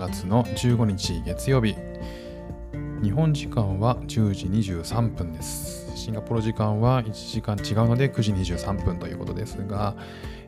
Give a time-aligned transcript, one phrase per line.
[0.00, 1.76] 月の15日月曜日。
[3.02, 5.92] 日本時間は10時23分です。
[5.94, 9.94] シンガポール時間は1時間違うので9時23分ということですが、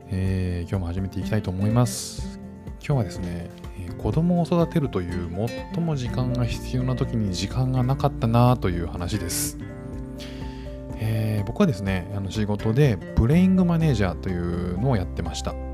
[0.09, 2.39] えー、今日も始めていきたいと思います。
[2.83, 3.51] 今日はですね
[3.99, 5.29] 子供を育てるという
[5.73, 9.57] 最も時間が必要な時に時間がなかったなという話です、
[10.95, 15.72] えー、僕はですねあの仕事でプレイングマネージャーというのをやってました。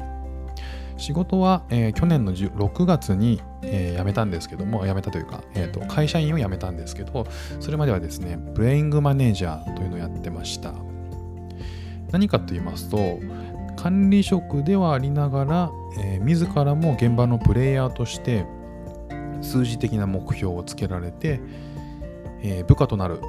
[1.00, 7.26] 仕事は、えー、去年の6月に、えー、辞めたんですけども、辞めたというか、えーと、会社員を辞めたんですけど、
[7.60, 10.74] それまではですね、プレイングマネージャーというのをやってました。
[12.12, 13.20] 何かと言いますと、
[13.78, 18.46] 管理職ではありながら、えー、自らも現場のプレイヤーとして
[19.42, 21.40] 数字的な目標をつけられて、
[22.42, 23.22] えー、部下となる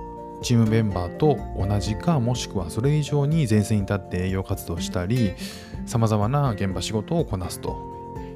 [0.42, 5.34] チームメンバーと同じかもしくはそれ以上に前線に立って営業活動したり
[5.86, 7.76] さまざまな現場仕事をこなすと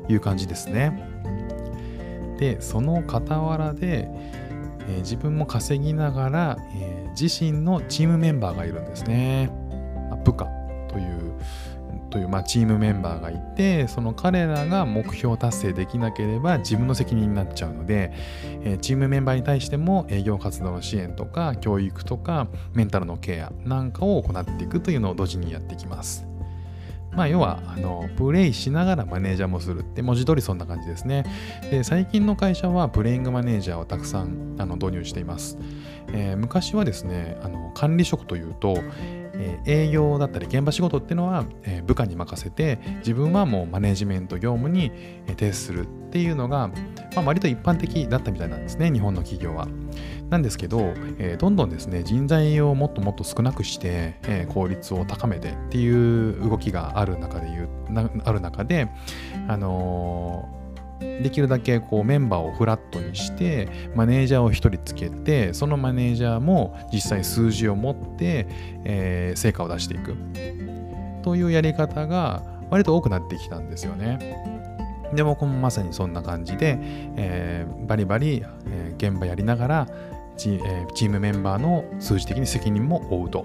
[0.09, 1.11] いう感じですね。
[2.39, 4.09] でその傍らで、
[4.89, 9.51] えー、自分も稼ぎながら、えー、自身のチームメンバーがいるんですね。
[10.25, 10.47] 部下
[10.89, 11.35] という
[12.15, 18.13] という、まあ、チームメンバーがいてその彼らが目標達成できなければ自分の責任になっちゃうので、
[18.63, 26.25] えー、チームメンバーに対しても営業活動の支援とか教育とかメンタルのケアなんかを行っていくというのを同時にやっていきます。
[27.11, 31.25] まあ、要はあのプレイしながらマネージャーもするって文字通りそんな感じですね。
[31.71, 35.59] で最近の会社はプレイングマネージャーをたくさんあの導入しています。
[36.13, 38.79] えー、昔はですねあの管理職というと、
[39.67, 41.45] 営業だったり現場仕事っていうのは、
[41.87, 44.93] 部下に任せて自分はもうマネジメント業務に
[45.37, 46.71] 徹するっていうのが、
[47.25, 49.69] 割と一般的だったみたいなんですね日本の企業は。
[50.31, 50.95] なんですけど、
[51.39, 57.69] どんどんですね人材をもっともっと少なくして、効率を高めてっていう動きがある中でいう
[58.25, 58.89] ある中で
[59.49, 60.64] あのー
[61.23, 68.47] できるだけこうメンバーをフラットにしてマネージャーを1人つけてそのマネージャーも実際数字を持って、
[68.85, 70.17] えー、成果を出していく
[71.23, 74.55] というやり方が割と多くなってきたんですよね。
[75.15, 76.77] で僕もまさにそんな感じで、
[77.17, 79.89] えー、バリバリ、えー、現場やりながら
[80.37, 83.45] チ,、えー、チームメンバーの数字的に責任も負うと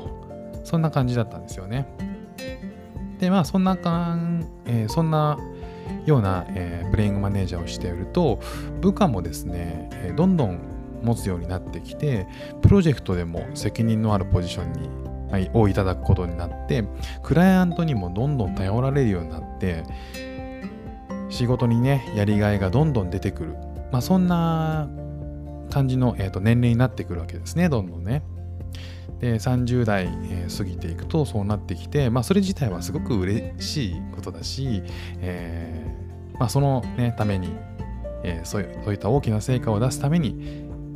[0.63, 1.87] そんな感じだったんですよね。
[3.19, 5.37] でまあそんなかん、え、そんな
[6.05, 8.39] ような、えー、プレイングマネージャーをしていると
[8.81, 10.59] 部下もですね、え、どんどん
[11.03, 12.27] 持つようになってきて
[12.61, 16.83] プロジェクトでも責任のあるポジションに、はい、をいただくことになって
[17.23, 19.83] クライアントにもどんどん頼られるようになって
[21.29, 23.55] 仕事にねやりがいがどんどん出てくる、
[23.91, 24.89] まあ、そんな
[25.69, 28.23] 感じの、えーと、年齢になってくるわけですねどんどんね。
[29.19, 34.83] で30代、えー、過ぎていくとそうなってきて、まあ、それ自体はすごく嬉しいことだし、
[35.19, 37.55] えーまあ、その、ね、ために、
[38.23, 40.35] えーそう、いった大きな成果を出すために、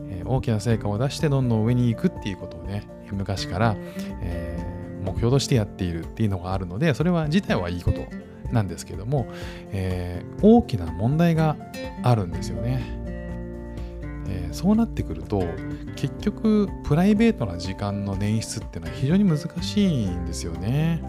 [0.09, 3.75] えー、大きな成果を出してどんどん上に行くっていうことをね昔から、
[4.21, 8.01] えー、目標としてやっているっていうのがあるのでそれは自体はいいこと
[8.51, 9.27] なんですけども、
[9.71, 11.57] えー、大きな問題が
[12.03, 13.02] あるんですよね。
[14.27, 15.43] えー、そうなってくると
[15.95, 21.01] 結局プライベートな時間の捻出っていうのは非常に難しいんですよね。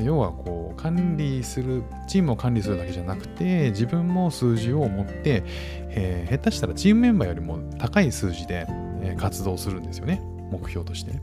[0.00, 8.66] 要はこう管理するチームを管理するだけじゃなくて自分も数字を持って、えー、下手したらチームメンバーよりも高い数字で、
[9.02, 10.20] え、活動するんですよね
[10.50, 11.20] 目標として、ま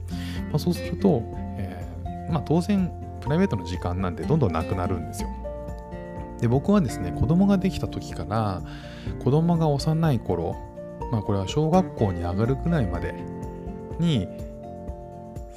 [0.53, 1.21] あ、そうすると、
[1.57, 2.89] えーまあ、当然
[3.19, 5.29] プライベートの時間なんてどんどんなくなるんですよ。
[6.41, 8.61] で僕はですね子供ができた時から
[9.23, 10.55] 子供が幼い頃
[11.11, 13.13] まあこれは小学校に上がるくらいまで
[13.99, 14.27] に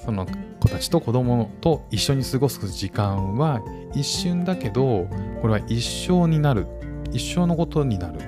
[0.05, 0.27] その
[0.61, 3.63] 子たちと子供と一緒に過ごす時間は
[3.95, 5.09] 一瞬だけど
[5.41, 6.67] これは一生になる
[7.13, 8.19] 一生のことになる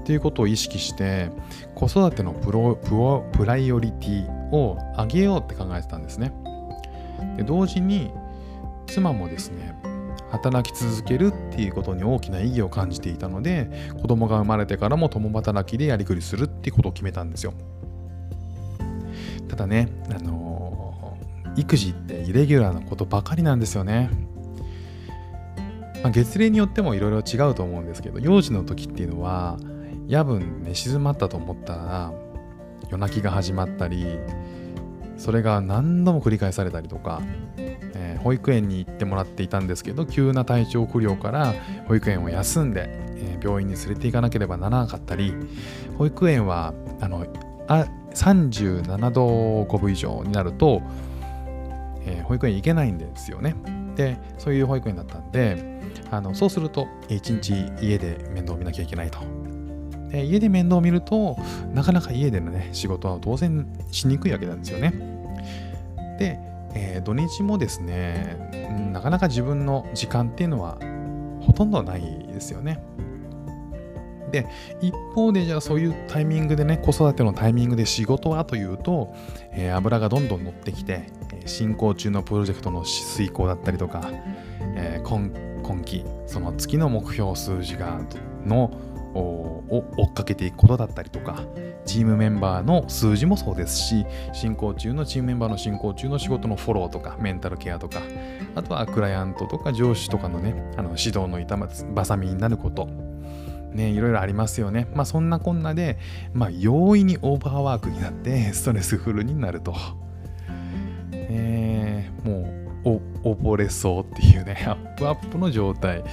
[0.00, 1.30] っていうことを意識して
[1.76, 2.76] 子育てのプロ
[3.32, 6.32] プライオリティを上げようって考えてたんですね。
[7.36, 8.10] で同時に
[8.86, 9.76] 妻もですね
[10.30, 17.52] 働き続けるっていうことに大きな意義を感じていたので子供が生まれてからも共働きでやりくりするってことを決めたんですよ。
[19.48, 24.10] ただねあのー、育児ってイレギュラーなことばかりなんですよね。
[26.02, 29.58] まあ、月齢によってもいろいろ違うと思うんですけど幼児の時っていうのは
[30.08, 32.12] 夜分寝静まったと思ったら
[32.90, 34.18] 夜泣きが始まったり
[35.20, 37.20] それが何度も繰り返されたりとか、
[37.58, 41.54] えー、保育園に行ってもらっていたんですけど急な体調不良から
[41.86, 45.34] 保育園を休んで、えー、病院に連れて行かなければならなかったり
[45.98, 46.72] 保育園は
[47.02, 47.26] あの
[47.68, 49.26] あ37度
[49.64, 50.80] 5分以上になると、
[52.06, 53.54] えー、保育園行けないんですよね。
[53.94, 55.80] で、そういう保育園だったんで、
[56.10, 59.20] あのそうすると、一日家で面倒を見なきゃいけないと。
[60.12, 61.36] 家で面倒を見ると
[61.72, 65.09] なかなか家でのね仕事は当然しにくいわけなんですよね。
[66.20, 66.38] で、
[66.74, 68.36] えー、土日もですね
[68.92, 70.78] なかなか自分の時間っていうのは
[71.40, 72.84] ほとんどないですよね。
[74.30, 74.46] で
[74.80, 79.12] 一方でじゃあそういうタイミングでね子育てのタイミングで仕事はというと、
[79.50, 81.06] えー、油がどんどん乗ってきて
[81.46, 84.08] 進行中のプロジェクトの遂行だったりとか、
[84.76, 85.32] えー、今
[85.64, 88.00] 今期その月の目標数字が
[88.46, 88.70] の
[89.14, 89.64] を
[89.96, 91.44] 追っかけていくことだったりとか
[91.84, 98.00] チームメンバーの数字もそうですし進行中のチームメンバーの進行中の仕事のフォローとかメンタルケアとか
[98.54, 102.88] あとはクライアントとか上司とかのねあの指導の板挟みになること
[103.72, 104.88] ね、いろいろありますよね。
[104.94, 105.98] まあそんなこんなで、
[106.32, 109.74] まあ容易にオーバーワークになってストレスフルになると。
[111.12, 114.66] えー、もう溺れそうっていうね、
[115.00, 116.04] プアップの状態。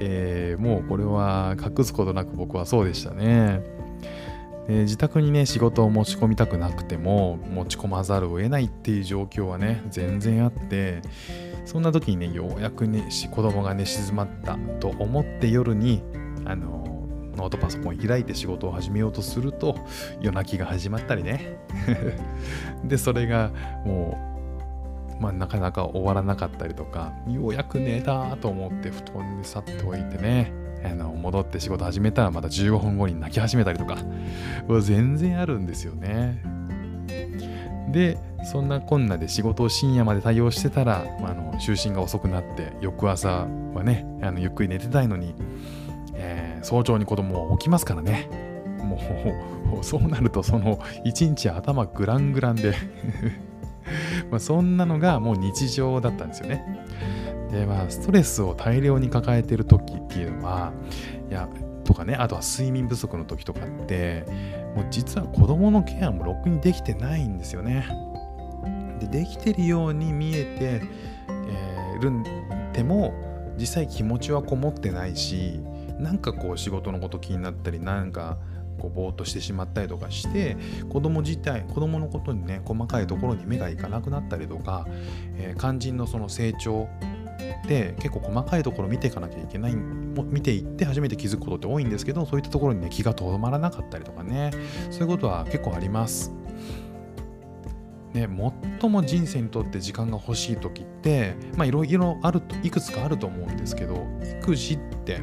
[0.00, 3.60] えー、もうこれは隠すことなく僕はそうでしたね。
[4.68, 11.00] え自宅にね仕事を持ち込みたくなくても持ち込まざるを得ないっていう状況はね全然あって
[11.64, 16.02] そんな時にねようやくね子供が寝静まったと思って夜に
[16.44, 16.84] あの
[17.34, 19.74] ノートパソコン開いて仕事を始めようとすると
[20.20, 21.58] 夜泣きが始まったりね
[22.84, 23.50] でそれが
[23.86, 24.27] もう
[25.20, 30.52] まあ、なかなか終わらなかったりとか、ようやく寝たと思って布団に去っておいてね、
[30.84, 33.96] あの戻って仕事始めたらまた15分後に泣き始めたりとか、
[34.80, 36.42] 全然あるんですよね。
[37.90, 45.34] で、そんなこんなで仕事を深夜まで対応してたら、まあ、あの就寝が遅くなって、翌朝はね、あのゆっくり寝てたいのに、
[46.14, 48.28] えー、早朝に子供は起きますからね。
[48.78, 48.98] も
[49.80, 52.74] う、 そうなると、その一日頭グラングランで
[54.30, 56.84] まあそんなのがもう日常だったんですよね。
[57.50, 60.72] でまあストレスを大量に抱えてる時っていうのは
[61.30, 61.48] いや
[61.84, 64.24] とかねあとは睡眠不足の時とかって
[64.76, 67.88] もう実は子供のケアもろくにできてないんですよね。
[69.00, 70.82] でできてるように見えて、
[71.28, 72.24] えー、るん
[72.72, 73.14] でも
[73.56, 75.60] 実際気持ちはこもってないし
[75.98, 78.38] なんかこう仕事のこと気になったりなんか
[78.78, 80.56] こうぼーっとしてしまったりとかして
[80.88, 84.86] 子供自体子供のことにね細かいところに目がいかなくなったりとか、
[85.36, 86.88] えー、肝心のその成長
[87.66, 94.50] で結構細かいところ見ていかなきゃいけない見ていって初めて気づくことって多いんですけどそういったところにね気がとどまらなかったりとかね
[94.90, 96.32] そういうことは結構あります。
[98.14, 98.26] ね、
[98.80, 104.06] 最も人生にとって時間が欲しい時ってまあいろいろあるといくつかあると思うんですけど
[104.40, 105.20] 育児って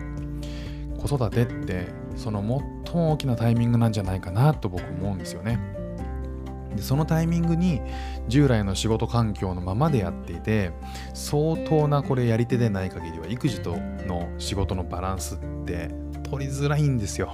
[1.00, 2.42] 子育てってその
[2.85, 5.60] 最も大きなタイミングなんじゃないかなと僕思うんですよね。
[6.76, 7.82] でそのタイミングに
[8.28, 10.72] 従来の仕事環境のままでやっていて
[11.14, 13.78] 相当なこれやり手でない限りは育児と
[14.08, 15.90] の仕事のバランスって
[16.24, 17.34] 取りづらいんですよ。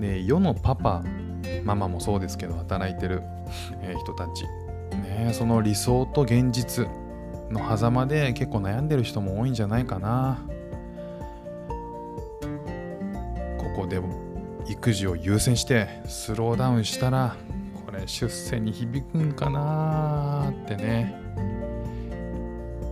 [0.00, 1.02] で世のパパ
[1.64, 3.22] ママもそうですけど働いてる、
[3.82, 4.44] え人たち、
[4.96, 6.86] ね、その理想と現実
[7.50, 10.38] の狭間で結構悩んでる人も多いんじゃないかな。
[13.90, 14.00] で
[14.66, 17.36] 育児を優先してスローダウンしたら
[17.84, 21.20] これ出世に響くんかなってね。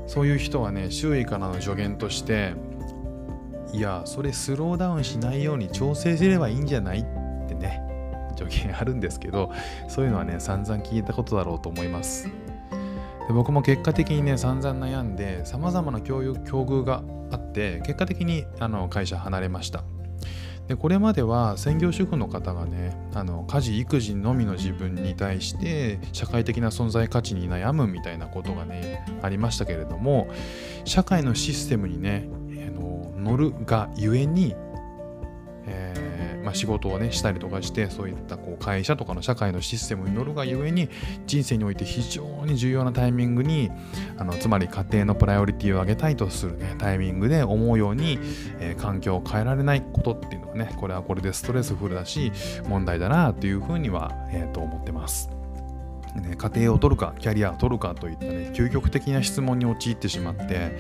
[0.07, 2.55] そういう人はね周囲からの助言として
[3.75, 7.01] いやそれスローダウンしないように調整すればいいんじゃない？
[7.01, 7.83] ってね
[8.37, 9.53] 助言あるんですけど
[9.87, 12.29] そういうのはね散々聞いたことだろうと思います。
[13.29, 19.85] で僕も結果的にね散々悩んで様々な教育境遇があって結果的にあの会社離れました。
[20.69, 30.29] でこれまでは専業主婦の方がねあの家事育児のみの自分に対して社会的な存在価値に悩むみたいなことがねありましたけれども
[30.85, 32.29] 社会のシステムにね
[32.67, 34.55] あの乗るがゆえに、
[35.67, 40.89] えーまあ、仕事をねしたりとかしてそういったこう会社とかの社会のシステムに乗るがゆえに
[41.27, 43.71] 人生において非常に重要なタイミングに
[44.17, 48.19] あのつまり家庭のプライオリティを上げたいとする、ね、タイミングで思うように、
[48.61, 52.33] えー、環境を変えられないことっていうのはねこれはこれでストレスフルだし
[52.67, 55.29] 問題だなというふうには、えー、と思ってます。
[56.15, 60.79] ね、家庭を取るかキャリアを取るかといったね究極的な質問に陥ってしまって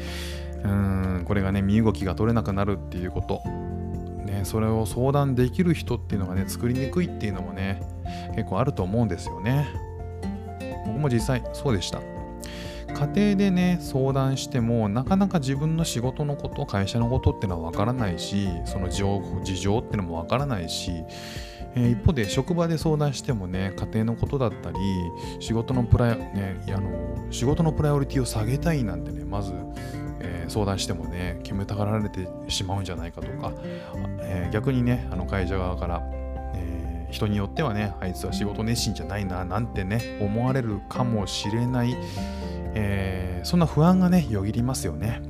[0.65, 3.43] うーんこれがね身動きが取れなくなるっていうこと
[4.39, 7.83] ね、それを相談できる人っていうのがね、作りにくいっていうのもね、
[8.35, 9.69] 結構あると思うんですよね。
[10.87, 12.01] 僕も実際そうでした。
[12.95, 20.93] 家庭でね、相談しても、なかなか自分の仕事のこと、会社のことっていうのはわからないし、その事情っていうのもわからないし、
[21.75, 24.79] えー、一方で職場で相談してもね家庭のことだったり
[25.39, 29.53] 仕事のプライ、ね、あの仕事のプライオリティを下げたいなんてねまず、
[30.21, 33.53] えー、相談してもね煙たがられてしまうんじゃないかとか、
[34.21, 36.03] えー、逆にねあの会社側から、
[36.55, 41.97] えー、人によってはねあいつは仕事熱心じゃないななんてね思われるかもしれない、
[42.75, 45.23] えそんな不安がねよぎりますよね。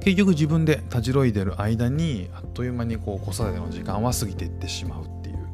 [0.00, 5.48] 結局自分でたじろいでる間にあっという間にこう子育ての時間は過ぎていってしまうっていう、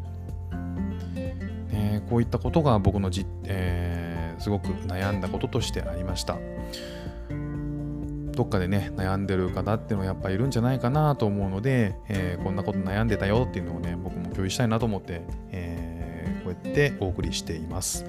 [1.72, 6.38] え、こういったことが僕のじ、えー、すごく悩んだこととしてありました
[8.36, 15.22] どっかでね悩んでる方っていうのはやっぱいるんじゃないかなと思うので、えー、こんなこと悩んでたよっていうのをね僕も共有したいなと思って、
[15.52, 18.04] えこうやってお送りしています、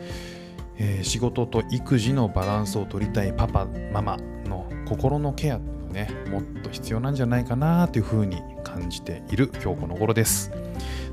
[0.77, 5.59] え仕事と育児のバランスを取りたいパパママの心のケア
[5.91, 10.64] ねもっと必要なんじゃないかなというふうに感じている今日この頃です。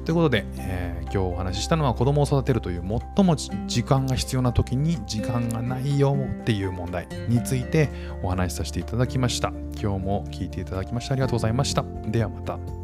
[0.05, 2.85] ということで、えー、今日お話ししたのは子供を育てるという
[3.17, 7.89] 最も時間が必要な時に時間がないよっていう問題について
[8.23, 9.53] お話しさせていただきました。
[9.81, 11.85] 今日も聞いていただきましてありがとうございました。
[12.07, 12.82] ではまた。